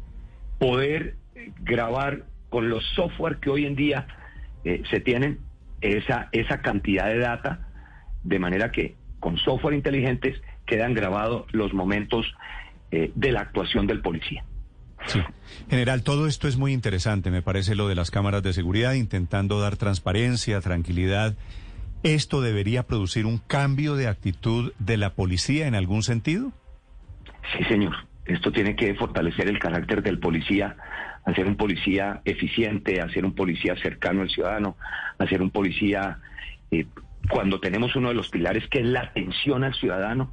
poder 0.59 1.17
grabar 1.61 2.25
con 2.49 2.71
los 2.71 2.83
software 2.95 3.41
que 3.41 3.51
hoy 3.51 3.67
en 3.67 3.77
día 3.77 4.07
eh, 4.65 4.83
se 4.91 5.01
tienen 5.01 5.41
esa, 5.83 6.31
esa 6.33 6.63
cantidad 6.63 7.09
de 7.09 7.19
data, 7.19 7.66
de 8.27 8.39
manera 8.39 8.71
que 8.71 8.95
con 9.21 9.39
software 9.39 9.75
inteligentes 9.75 10.41
quedan 10.67 10.95
grabados 10.95 11.47
los 11.53 11.73
momentos 11.73 12.27
eh, 12.91 13.11
de 13.15 13.33
la 13.33 13.41
actuación 13.41 13.87
del 13.87 14.01
policía. 14.01 14.45
Sí. 15.07 15.21
General, 15.71 16.03
todo 16.03 16.27
esto 16.27 16.49
es 16.49 16.57
muy 16.57 16.73
interesante, 16.73 17.31
me 17.31 17.43
parece 17.43 17.75
lo 17.75 17.89
de 17.89 17.95
las 17.95 18.11
cámaras 18.11 18.43
de 18.43 18.53
seguridad, 18.53 18.95
intentando 18.95 19.61
dar 19.61 19.77
transparencia, 19.77 20.61
tranquilidad. 20.61 21.37
¿Esto 22.03 22.41
debería 22.41 22.85
producir 22.85 23.27
un 23.27 23.39
cambio 23.39 23.95
de 23.95 24.09
actitud 24.09 24.73
de 24.79 24.97
la 24.97 25.15
policía 25.15 25.67
en 25.67 25.75
algún 25.75 26.03
sentido? 26.03 26.53
Sí, 27.57 27.65
señor. 27.65 27.95
Esto 28.27 28.51
tiene 28.51 28.75
que 28.75 28.95
fortalecer 28.95 29.49
el 29.49 29.61
carácter 29.61 30.03
del 30.03 30.19
policía, 30.19 30.77
hacer 31.25 31.47
un 31.47 31.57
policía 31.57 32.23
eficiente, 32.25 33.01
hacer 33.01 33.25
un 33.25 33.35
policía 33.35 33.77
cercano 33.81 34.23
al 34.23 34.31
ciudadano, 34.31 34.77
hacer 35.19 35.43
un 35.43 35.51
policía, 35.51 36.19
eh, 36.73 36.87
cuando 37.29 37.61
tenemos 37.61 37.97
uno 37.97 38.09
de 38.09 38.15
los 38.15 38.29
pilares 38.29 38.67
que 38.69 38.81
es 38.81 38.87
la 38.87 39.01
atención 39.01 39.65
al 39.65 39.75
ciudadano, 39.75 40.33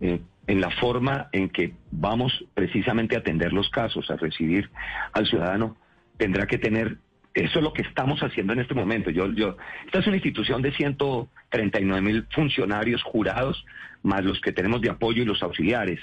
eh, 0.00 0.20
en 0.46 0.60
la 0.60 0.70
forma 0.70 1.28
en 1.32 1.48
que 1.48 1.74
vamos 1.90 2.44
precisamente 2.54 3.14
a 3.14 3.20
atender 3.20 3.52
los 3.52 3.68
casos, 3.70 4.10
a 4.10 4.16
recibir 4.16 4.70
al 5.12 5.26
ciudadano, 5.26 5.76
tendrá 6.16 6.46
que 6.46 6.58
tener, 6.58 6.98
eso 7.34 7.58
es 7.58 7.62
lo 7.62 7.72
que 7.72 7.82
estamos 7.82 8.20
haciendo 8.20 8.52
en 8.52 8.60
este 8.60 8.74
momento. 8.74 9.10
Yo, 9.10 9.30
yo, 9.32 9.56
esta 9.86 10.00
es 10.00 10.06
una 10.06 10.16
institución 10.16 10.60
de 10.62 10.72
139 10.72 12.00
mil 12.00 12.26
funcionarios 12.34 13.02
jurados, 13.02 13.64
más 14.02 14.24
los 14.24 14.40
que 14.40 14.52
tenemos 14.52 14.80
de 14.80 14.90
apoyo 14.90 15.22
y 15.22 15.26
los 15.26 15.42
auxiliares. 15.42 16.00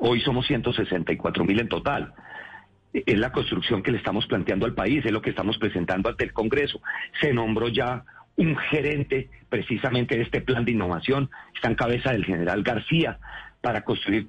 hoy 0.00 0.20
somos 0.20 0.46
164 0.46 1.44
mil 1.44 1.60
en 1.60 1.68
total 1.68 2.14
es 2.92 3.18
la 3.18 3.32
construcción 3.32 3.82
que 3.82 3.90
le 3.90 3.98
estamos 3.98 4.26
planteando 4.26 4.66
al 4.66 4.74
país, 4.74 5.04
es 5.04 5.12
lo 5.12 5.20
que 5.20 5.30
estamos 5.30 5.58
presentando 5.58 6.08
ante 6.08 6.24
el 6.24 6.32
Congreso. 6.32 6.80
Se 7.20 7.32
nombró 7.32 7.68
ya 7.68 8.04
un 8.38 8.56
gerente 8.56 9.28
precisamente 9.50 10.16
de 10.16 10.22
este 10.22 10.40
plan 10.40 10.64
de 10.64 10.72
innovación, 10.72 11.28
está 11.54 11.68
en 11.68 11.74
cabeza 11.74 12.12
del 12.12 12.24
general 12.24 12.62
García, 12.62 13.18
para 13.60 13.84
construir 13.84 14.28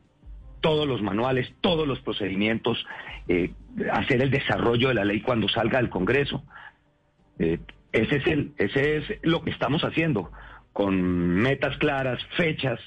todos 0.62 0.88
los 0.88 1.02
manuales, 1.02 1.54
todos 1.62 1.88
los 1.88 2.00
procedimientos, 2.02 2.86
eh, 3.28 3.52
hacer 3.92 4.22
el 4.22 4.32
desarrollo 4.32 4.90
de 4.90 4.96
la 4.96 5.06
ley 5.06 5.22
cuando 5.22 5.48
salga 5.48 5.80
del 5.80 5.90
Congreso. 5.90 6.44
Eh, 7.38 7.60
ese, 7.92 8.18
es 8.18 8.28
el, 8.28 8.52
ese 8.58 8.98
es 8.98 9.04
lo 9.22 9.44
que 9.44 9.52
estamos 9.52 9.84
haciendo, 9.84 10.32
con 10.74 11.00
metas 11.02 11.78
claras, 11.78 12.20
fechas. 12.36 12.80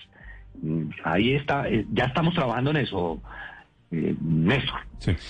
Mm, 0.60 0.90
ahí 1.04 1.34
está, 1.34 1.68
eh, 1.68 1.86
ya 1.92 2.04
estamos 2.06 2.34
trabajando 2.34 2.70
en 2.72 2.78
eso, 2.78 3.22
Néstor. 3.92 4.80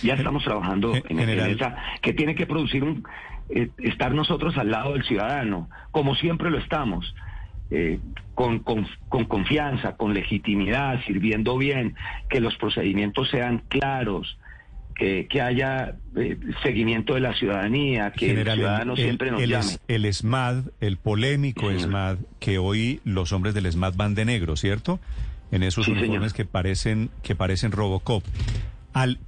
Ya 0.03 0.15
estamos 0.15 0.45
trabajando 0.45 0.95
en, 0.95 1.19
en 1.19 1.29
esa, 1.29 1.77
que 2.01 2.13
tiene 2.13 2.35
que 2.35 2.47
producir 2.47 2.85
un, 2.85 3.05
eh, 3.51 3.69
estar 3.79 4.15
nosotros 4.15 4.57
al 4.57 4.71
lado 4.71 4.93
del 4.93 5.05
ciudadano, 5.05 5.69
como 5.91 6.15
siempre 6.15 6.51
lo 6.51 6.59
estamos, 6.59 7.15
eh, 7.71 7.99
con, 8.35 8.61
con, 8.61 8.87
confianza, 9.09 9.97
con 9.97 10.15
legitimidad, 10.15 11.03
sirviendo 11.07 11.59
bien, 11.59 11.95
que 12.31 12.41
los 12.41 12.57
procedimientos 12.57 13.29
sean 13.31 13.63
claros, 13.69 14.39
que, 14.95 15.27
que 15.29 15.41
haya 15.41 15.97
eh, 16.17 16.39
seguimiento 16.63 17.15
de 17.15 17.21
la 17.21 17.35
ciudadanía, 17.35 18.13
que 18.13 18.31
el 18.31 18.51
ciudadano 18.53 18.95
siempre 18.95 19.31
nos 19.31 19.41
llame. 19.41 19.79
el 19.89 20.13
SMAD, 20.13 20.65
el 20.81 20.97
polémico 20.99 21.71
SMAD, 21.71 22.19
que 22.39 22.59
hoy 22.59 23.01
los 23.05 23.33
hombres 23.33 23.55
del 23.55 23.71
SMAD 23.71 23.95
van 23.97 24.15
de 24.15 24.25
negro, 24.25 24.57
¿cierto? 24.57 25.01
En 25.53 25.63
esos 25.63 25.87
uniformes 25.87 26.33
que 26.33 26.45
parecen, 26.45 27.11
que 27.23 27.37
parecen 27.37 27.71
Robocop. 27.71 28.25
Al 28.93 29.19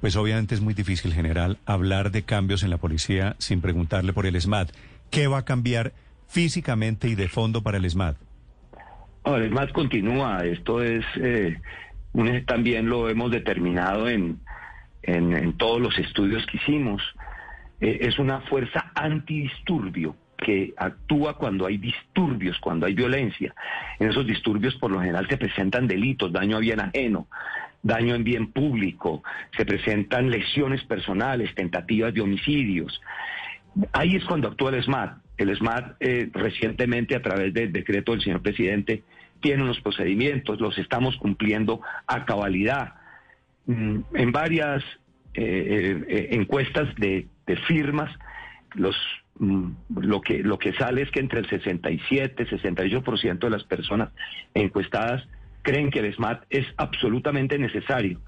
pues 0.00 0.16
obviamente 0.16 0.54
es 0.54 0.60
muy 0.60 0.74
difícil, 0.74 1.12
general, 1.12 1.58
hablar 1.66 2.10
de 2.10 2.22
cambios 2.22 2.62
en 2.62 2.70
la 2.70 2.78
policía 2.78 3.36
sin 3.38 3.60
preguntarle 3.60 4.12
por 4.12 4.26
el 4.26 4.40
SMAT. 4.40 4.70
¿Qué 5.10 5.26
va 5.26 5.38
a 5.38 5.44
cambiar 5.44 5.92
físicamente 6.26 7.08
y 7.08 7.14
de 7.14 7.28
fondo 7.28 7.62
para 7.62 7.78
el 7.78 7.88
SMAT? 7.88 8.16
el 9.24 9.48
SMAT 9.48 9.72
continúa. 9.72 10.44
Esto 10.44 10.82
es, 10.82 11.04
eh, 11.16 11.60
también 12.46 12.88
lo 12.88 13.08
hemos 13.08 13.30
determinado 13.30 14.08
en, 14.08 14.40
en, 15.02 15.56
todos 15.56 15.80
los 15.80 15.98
estudios 15.98 16.44
que 16.46 16.58
hicimos. 16.58 17.02
Eh, 17.80 17.98
es 18.02 18.18
una 18.18 18.40
fuerza 18.42 18.92
antidisturbio 18.94 20.16
que 20.44 20.74
actúa 20.76 21.36
cuando 21.38 21.66
hay 21.66 21.78
disturbios, 21.78 22.58
cuando 22.60 22.86
hay 22.86 22.94
violencia. 22.94 23.54
En 23.98 24.10
esos 24.10 24.26
disturbios 24.26 24.74
por 24.76 24.90
lo 24.90 25.00
general 25.00 25.26
se 25.28 25.38
presentan 25.38 25.88
delitos, 25.88 26.32
daño 26.32 26.58
a 26.58 26.60
bien 26.60 26.80
ajeno, 26.80 27.26
daño 27.82 28.14
en 28.14 28.22
bien 28.22 28.52
público, 28.52 29.22
se 29.56 29.64
presentan 29.64 30.30
lesiones 30.30 30.84
personales, 30.84 31.54
tentativas 31.54 32.12
de 32.14 32.20
homicidios. 32.20 33.00
Ahí 33.92 34.14
es 34.16 34.24
cuando 34.24 34.48
actúa 34.48 34.70
el 34.70 34.82
SMAT. 34.82 35.18
El 35.36 35.56
SMAT 35.56 35.96
eh, 36.00 36.30
recientemente 36.32 37.16
a 37.16 37.22
través 37.22 37.52
del 37.52 37.72
decreto 37.72 38.12
del 38.12 38.22
señor 38.22 38.42
presidente 38.42 39.02
tiene 39.40 39.62
unos 39.62 39.80
procedimientos, 39.80 40.60
los 40.60 40.78
estamos 40.78 41.16
cumpliendo 41.16 41.80
a 42.06 42.24
cabalidad. 42.24 42.94
Mm, 43.66 44.00
en 44.14 44.32
varias 44.32 44.84
eh, 45.34 46.04
eh, 46.08 46.28
encuestas 46.32 46.94
de, 46.96 47.28
firmas, 47.66 48.10
los, 48.74 48.96
lo, 49.38 50.20
que, 50.20 50.42
lo 50.42 50.58
que 50.58 50.72
sale 50.74 51.02
es 51.02 51.10
que 51.10 51.20
entre 51.20 51.40
el 51.40 51.48
67 51.48 52.42
y 52.42 52.46
68% 52.46 53.38
de 53.38 53.50
las 53.50 53.64
personas 53.64 54.10
encuestadas 54.54 55.26
creen 55.62 55.90
que 55.90 56.00
el 56.00 56.14
SMAT 56.14 56.44
es 56.50 56.66
absolutamente 56.76 57.58
necesario. 57.58 58.20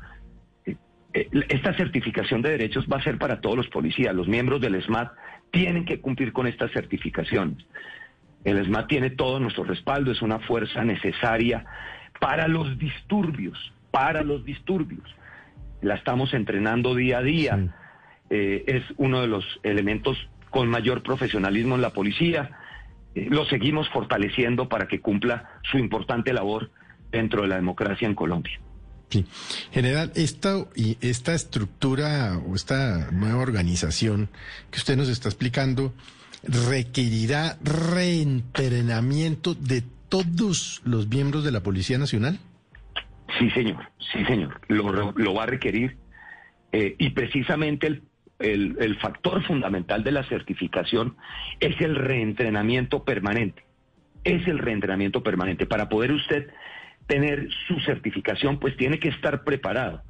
Eh, 0.65 0.77
eh, 1.13 1.29
esta 1.49 1.75
certificación 1.75 2.43
de 2.43 2.51
derechos 2.51 2.87
va 2.93 2.97
a 2.97 3.03
ser 3.03 3.19
para 3.19 3.41
todos 3.41 3.57
los 3.57 3.69
policías. 3.69 4.15
Los 4.15 4.27
miembros 4.27 4.61
del 4.61 4.83
SMAT 4.83 5.13
tienen 5.53 5.85
que 5.85 6.01
cumplir 6.01 6.33
con 6.33 6.47
estas 6.47 6.73
certificaciones. 6.73 7.65
El 8.45 8.65
SMAT 8.65 8.89
tiene 8.89 9.11
todo 9.11 9.39
nuestro 9.39 9.65
respaldo, 9.65 10.11
es 10.11 10.23
una 10.23 10.39
fuerza 10.41 10.85
necesaria 10.85 11.65
para 12.21 12.49
los 12.49 12.79
disturbios, 12.79 13.73
para 13.91 14.23
los 14.23 14.45
disturbios. 14.45 15.05
La 15.83 15.95
estamos 15.95 16.33
entrenando 16.33 16.95
día 16.95 17.19
a 17.19 17.23
día. 17.23 17.75
Eh, 18.31 18.65
es 18.67 18.83
uno 18.97 19.21
de 19.21 19.29
los 19.29 19.45
elementos 19.63 20.17
con 20.57 20.71
mayor 20.71 21.03
profesionalismo 21.03 21.75
en 21.75 21.83
la 21.83 21.91
policía. 21.91 22.51
lo 23.15 23.45
seguimos 23.45 23.91
fortaleciendo 23.91 24.71
para 24.71 24.89
que 24.89 25.03
cumpla 25.03 25.51
su 25.71 25.77
importante 25.77 26.33
labor 26.33 26.71
dentro 27.13 27.43
de 27.43 27.49
la 27.49 27.57
democracia 27.57 28.09
en 28.09 28.15
Colombia. 28.15 28.59
Sí. 29.11 29.27
General, 29.71 30.13
esta, 30.15 30.65
y 30.75 30.97
esta 31.03 31.35
estructura 31.35 32.39
o 32.39 32.55
esta 32.55 33.11
nueva 33.11 33.43
organización 33.43 34.31
que 34.71 34.79
usted 34.79 34.97
nos 34.97 35.11
está 35.11 35.29
explicando 35.29 35.93
requerirá 36.43 37.59
reentrenamiento 37.63 39.55
de 39.55 39.83
todos 40.09 40.81
los 40.87 41.07
miembros 41.09 41.45
de 41.45 41.53
la 41.53 41.63
Policía 41.63 41.99
Nacional. 41.99 42.39
Sí, 43.39 43.51
señor, 43.51 43.91
sí, 44.11 44.25
señor, 44.25 44.59
lo, 44.69 45.13
lo 45.13 45.35
va 45.35 45.43
a 45.43 45.47
requerir. 45.47 45.99
Eh, 46.73 46.97
y 46.99 47.11
precisamente 47.11 47.89
el, 47.89 48.03
el, 48.39 48.99
factor 49.01 49.43
fundamental 49.45 50.05
de 50.05 50.13
la 50.13 50.25
certificación 50.25 51.17
es 51.61 51.81
el 51.81 51.95
reentrenamiento 51.95 53.05
permanente 53.05 53.67
es 54.27 54.47
el 54.49 54.59
reentrenamiento 54.59 55.23
permanente. 55.23 55.67
Para 55.67 55.89
poder 55.89 56.11
usted 56.11 56.51
tener 57.07 57.49
su 57.69 57.79
certificación, 57.81 58.59
pues 58.59 58.77
tiene 58.77 58.99
que 58.99 59.09
estar 59.09 59.45
preparado. 59.45 60.03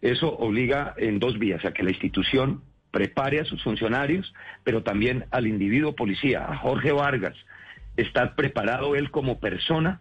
Eso 0.00 0.32
obliga 0.36 0.94
en 0.96 1.18
dos 1.18 1.38
vías, 1.38 1.64
a 1.64 1.72
que 1.72 1.82
la 1.82 1.90
institución 1.90 2.62
prepare 2.92 3.40
a 3.40 3.44
sus 3.44 3.62
funcionarios, 3.64 4.32
pero 4.62 4.84
también 4.84 5.26
al 5.32 5.48
individuo 5.48 5.96
policía, 5.96 6.46
a 6.48 6.56
Jorge 6.56 6.92
Vargas, 6.92 7.34
estar 7.96 8.36
preparado 8.36 8.94
él 8.94 9.10
como 9.10 9.40
persona 9.40 10.00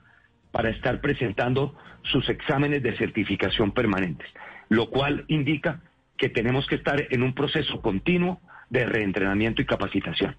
para 0.51 0.69
estar 0.69 1.01
presentando 1.01 1.75
sus 2.03 2.29
exámenes 2.29 2.83
de 2.83 2.95
certificación 2.95 3.71
permanentes, 3.71 4.27
lo 4.69 4.91
cual 4.91 5.25
indica 5.27 5.81
que 6.17 6.29
tenemos 6.29 6.67
que 6.67 6.75
estar 6.75 7.07
en 7.09 7.23
un 7.23 7.33
proceso 7.33 7.81
continuo 7.81 8.39
de 8.69 8.85
reentrenamiento 8.85 9.61
y 9.61 9.65
capacitación. 9.65 10.35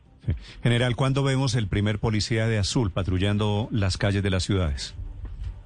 General, 0.62 0.94
¿cuándo 0.96 1.22
vemos 1.22 1.54
el 1.54 1.68
primer 1.68 1.98
policía 1.98 2.46
de 2.46 2.58
azul 2.58 2.90
patrullando 2.90 3.68
las 3.70 3.96
calles 3.96 4.22
de 4.22 4.30
las 4.30 4.42
ciudades? 4.42 4.94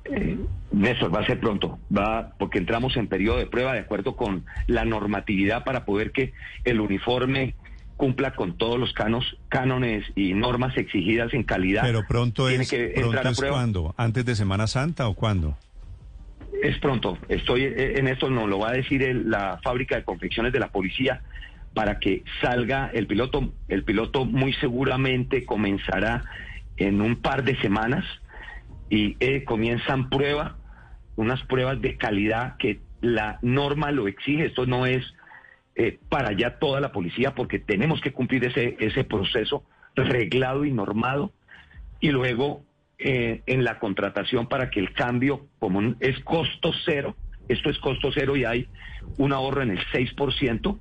Eh, 0.05 0.39
Néstor, 0.73 1.15
va 1.15 1.21
a 1.21 1.27
ser 1.27 1.41
pronto, 1.41 1.79
va 1.97 2.33
porque 2.39 2.59
entramos 2.59 2.97
en 2.97 3.09
periodo 3.09 3.39
de 3.39 3.47
prueba 3.47 3.73
de 3.73 3.81
acuerdo 3.81 4.17
con 4.17 4.45
la 4.67 4.85
normatividad 4.85 5.65
para 5.65 5.85
poder 5.85 6.13
que 6.13 6.33
el 6.65 6.81
uniforme 6.81 7.55
cumpla 7.97 8.35
con 8.35 8.57
todos 8.57 8.81
los 8.81 8.93
canos, 8.93 9.37
cánones 9.49 10.05
y 10.17 10.35
normas 10.35 10.77
exigidas 10.77 11.33
en 11.35 11.45
calidad. 11.45 11.83
Pero 11.83 12.05
pronto 12.09 12.49
es, 12.49 12.69
que 12.69 12.93
pronto 12.97 13.29
es 13.29 13.41
cuándo, 13.41 13.95
antes 13.97 14.25
de 14.25 14.35
Semana 14.35 14.67
Santa 14.67 15.09
o 15.09 15.15
cuándo? 15.15 15.57
Es 16.63 16.79
pronto. 16.79 17.19
Estoy 17.29 17.65
eh, 17.65 17.95
en 17.99 18.07
esto, 18.07 18.31
no 18.31 18.47
lo 18.47 18.61
va 18.61 18.69
a 18.69 18.73
decir 18.73 19.03
la 19.27 19.59
fábrica 19.65 19.97
de 19.97 20.05
confecciones 20.05 20.53
de 20.53 20.61
la 20.61 20.69
policía 20.69 21.21
para 21.75 21.99
que 21.99 22.23
salga 22.41 22.89
el 22.95 23.09
piloto. 23.09 23.53
El 23.67 23.83
piloto 23.83 24.25
muy 24.25 24.53
seguramente 24.53 25.45
comenzará 25.45 26.23
en 26.77 27.01
un 27.01 27.17
par 27.17 27.43
de 27.43 27.57
semanas 27.61 28.05
y 28.89 29.17
eh, 29.19 29.43
comienzan 29.43 30.09
pruebas, 30.09 30.53
unas 31.17 31.43
pruebas 31.47 31.81
de 31.81 31.97
calidad 31.97 32.57
que 32.59 32.79
la 33.01 33.41
norma 33.43 33.91
lo 33.91 34.07
exige. 34.07 34.45
Esto 34.45 34.65
no 34.65 34.87
es 34.87 35.05
eh, 35.75 35.99
para 36.09 36.31
ya 36.31 36.61
toda 36.61 36.81
la 36.81 36.93
policía 36.93 37.35
porque 37.35 37.59
tenemos 37.59 38.01
que 38.01 38.13
cumplir 38.13 38.45
ese, 38.45 38.77
ese 38.79 39.03
proceso 39.03 39.65
reglado 39.97 40.65
y 40.65 40.71
normado 40.71 41.33
y 41.99 42.11
luego 42.11 42.63
eh, 43.05 43.43
en 43.47 43.65
la 43.65 43.79
contratación 43.79 44.47
para 44.47 44.71
que 44.71 44.79
el 44.79 44.93
cambio, 44.93 45.47
como 45.59 45.95
es 45.99 46.21
costo 46.21 46.73
cero, 46.85 47.17
esto 47.49 47.69
es 47.69 47.79
costo 47.79 48.11
cero 48.15 48.37
y 48.37 48.45
hay 48.45 48.69
un 49.17 49.33
ahorro 49.33 49.63
en 49.63 49.71
el 49.73 49.81
6%, 49.87 50.79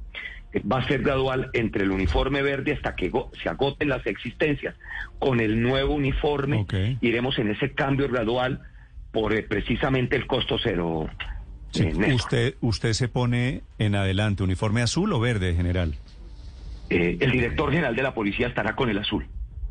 eh, 0.54 0.62
va 0.72 0.80
a 0.80 0.88
ser 0.88 1.01
gradual 1.01 1.50
entre 1.54 1.84
el 1.84 1.92
uniforme 1.92 2.44
verde 2.44 2.74
hasta 2.74 2.96
que 2.96 3.12
se 3.42 3.50
agoten 3.50 3.90
las 3.90 4.06
existencias. 4.06 4.75
Con 5.18 5.40
el 5.40 5.62
nuevo 5.62 5.96
uniforme 5.96 6.66
iremos 7.01 7.40
en 7.40 7.50
ese 7.50 7.72
cambio 7.72 8.08
gradual 8.08 8.62
por 9.12 9.34
eh, 9.34 9.42
precisamente 9.42 10.16
el 10.16 10.28
costo 10.28 10.58
cero. 10.62 11.10
usted, 12.13 12.56
¿Usted 12.62 12.94
se 12.94 13.08
pone 13.08 13.63
en 13.80 13.96
adelante 13.96 14.44
uniforme 14.44 14.84
azul 14.84 15.12
o 15.13 15.20
verde, 15.20 15.56
general? 15.56 15.96
el 16.90 17.32
director 17.32 17.72
general 17.72 17.96
de 17.96 18.04
la 18.04 18.13
policía 18.13 18.48
estará 18.48 18.75
con 18.75 18.90
el 18.90 18.98
azul. 18.98 19.25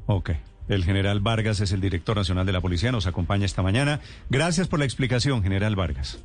Ok. 0.07 0.31
El 0.71 0.85
general 0.85 1.19
Vargas 1.21 1.61
es 1.61 1.73
el 1.73 1.81
director 1.81 2.17
nacional 2.17 2.47
de 2.47 2.53
la 2.53 2.61
policía, 2.61 2.93
nos 2.93 3.09
acompaña 3.09 3.45
esta 3.45 3.61
mañana. 3.61 4.01
Gracias 4.29 4.69
por 4.69 4.79
la 4.79 4.85
explicación, 4.85 5.43
general 5.43 5.75
Vargas. 5.75 6.23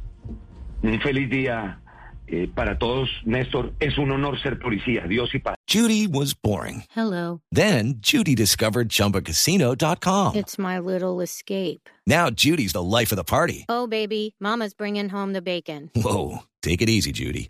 Un 0.83 1.01
feliz 1.01 1.29
día 1.31 1.79
eh, 2.27 2.47
para 2.53 2.77
todos, 2.77 3.09
Néstor. 3.25 3.73
Es 3.79 3.97
un 3.97 4.11
honor 4.11 4.39
ser 4.39 4.59
policía. 4.59 5.05
Dios 5.07 5.33
y 5.33 5.39
paz. 5.39 5.55
Judy 5.67 6.05
was 6.05 6.35
boring. 6.39 6.83
Hello. 6.95 7.41
Then 7.51 7.95
Judy 8.01 8.35
discovered 8.35 8.89
chumbacasino.com. 8.89 10.35
It's 10.35 10.59
my 10.59 10.77
little 10.77 11.21
escape. 11.21 11.89
Now 12.05 12.29
Judy's 12.29 12.73
the 12.73 12.83
life 12.83 13.11
of 13.11 13.17
the 13.17 13.23
party. 13.23 13.65
Oh, 13.67 13.87
baby, 13.87 14.35
Mama's 14.39 14.75
bringing 14.75 15.09
home 15.09 15.33
the 15.33 15.41
bacon. 15.41 15.89
Whoa. 15.95 16.43
Take 16.61 16.83
it 16.83 16.89
easy, 16.89 17.11
Judy. 17.11 17.49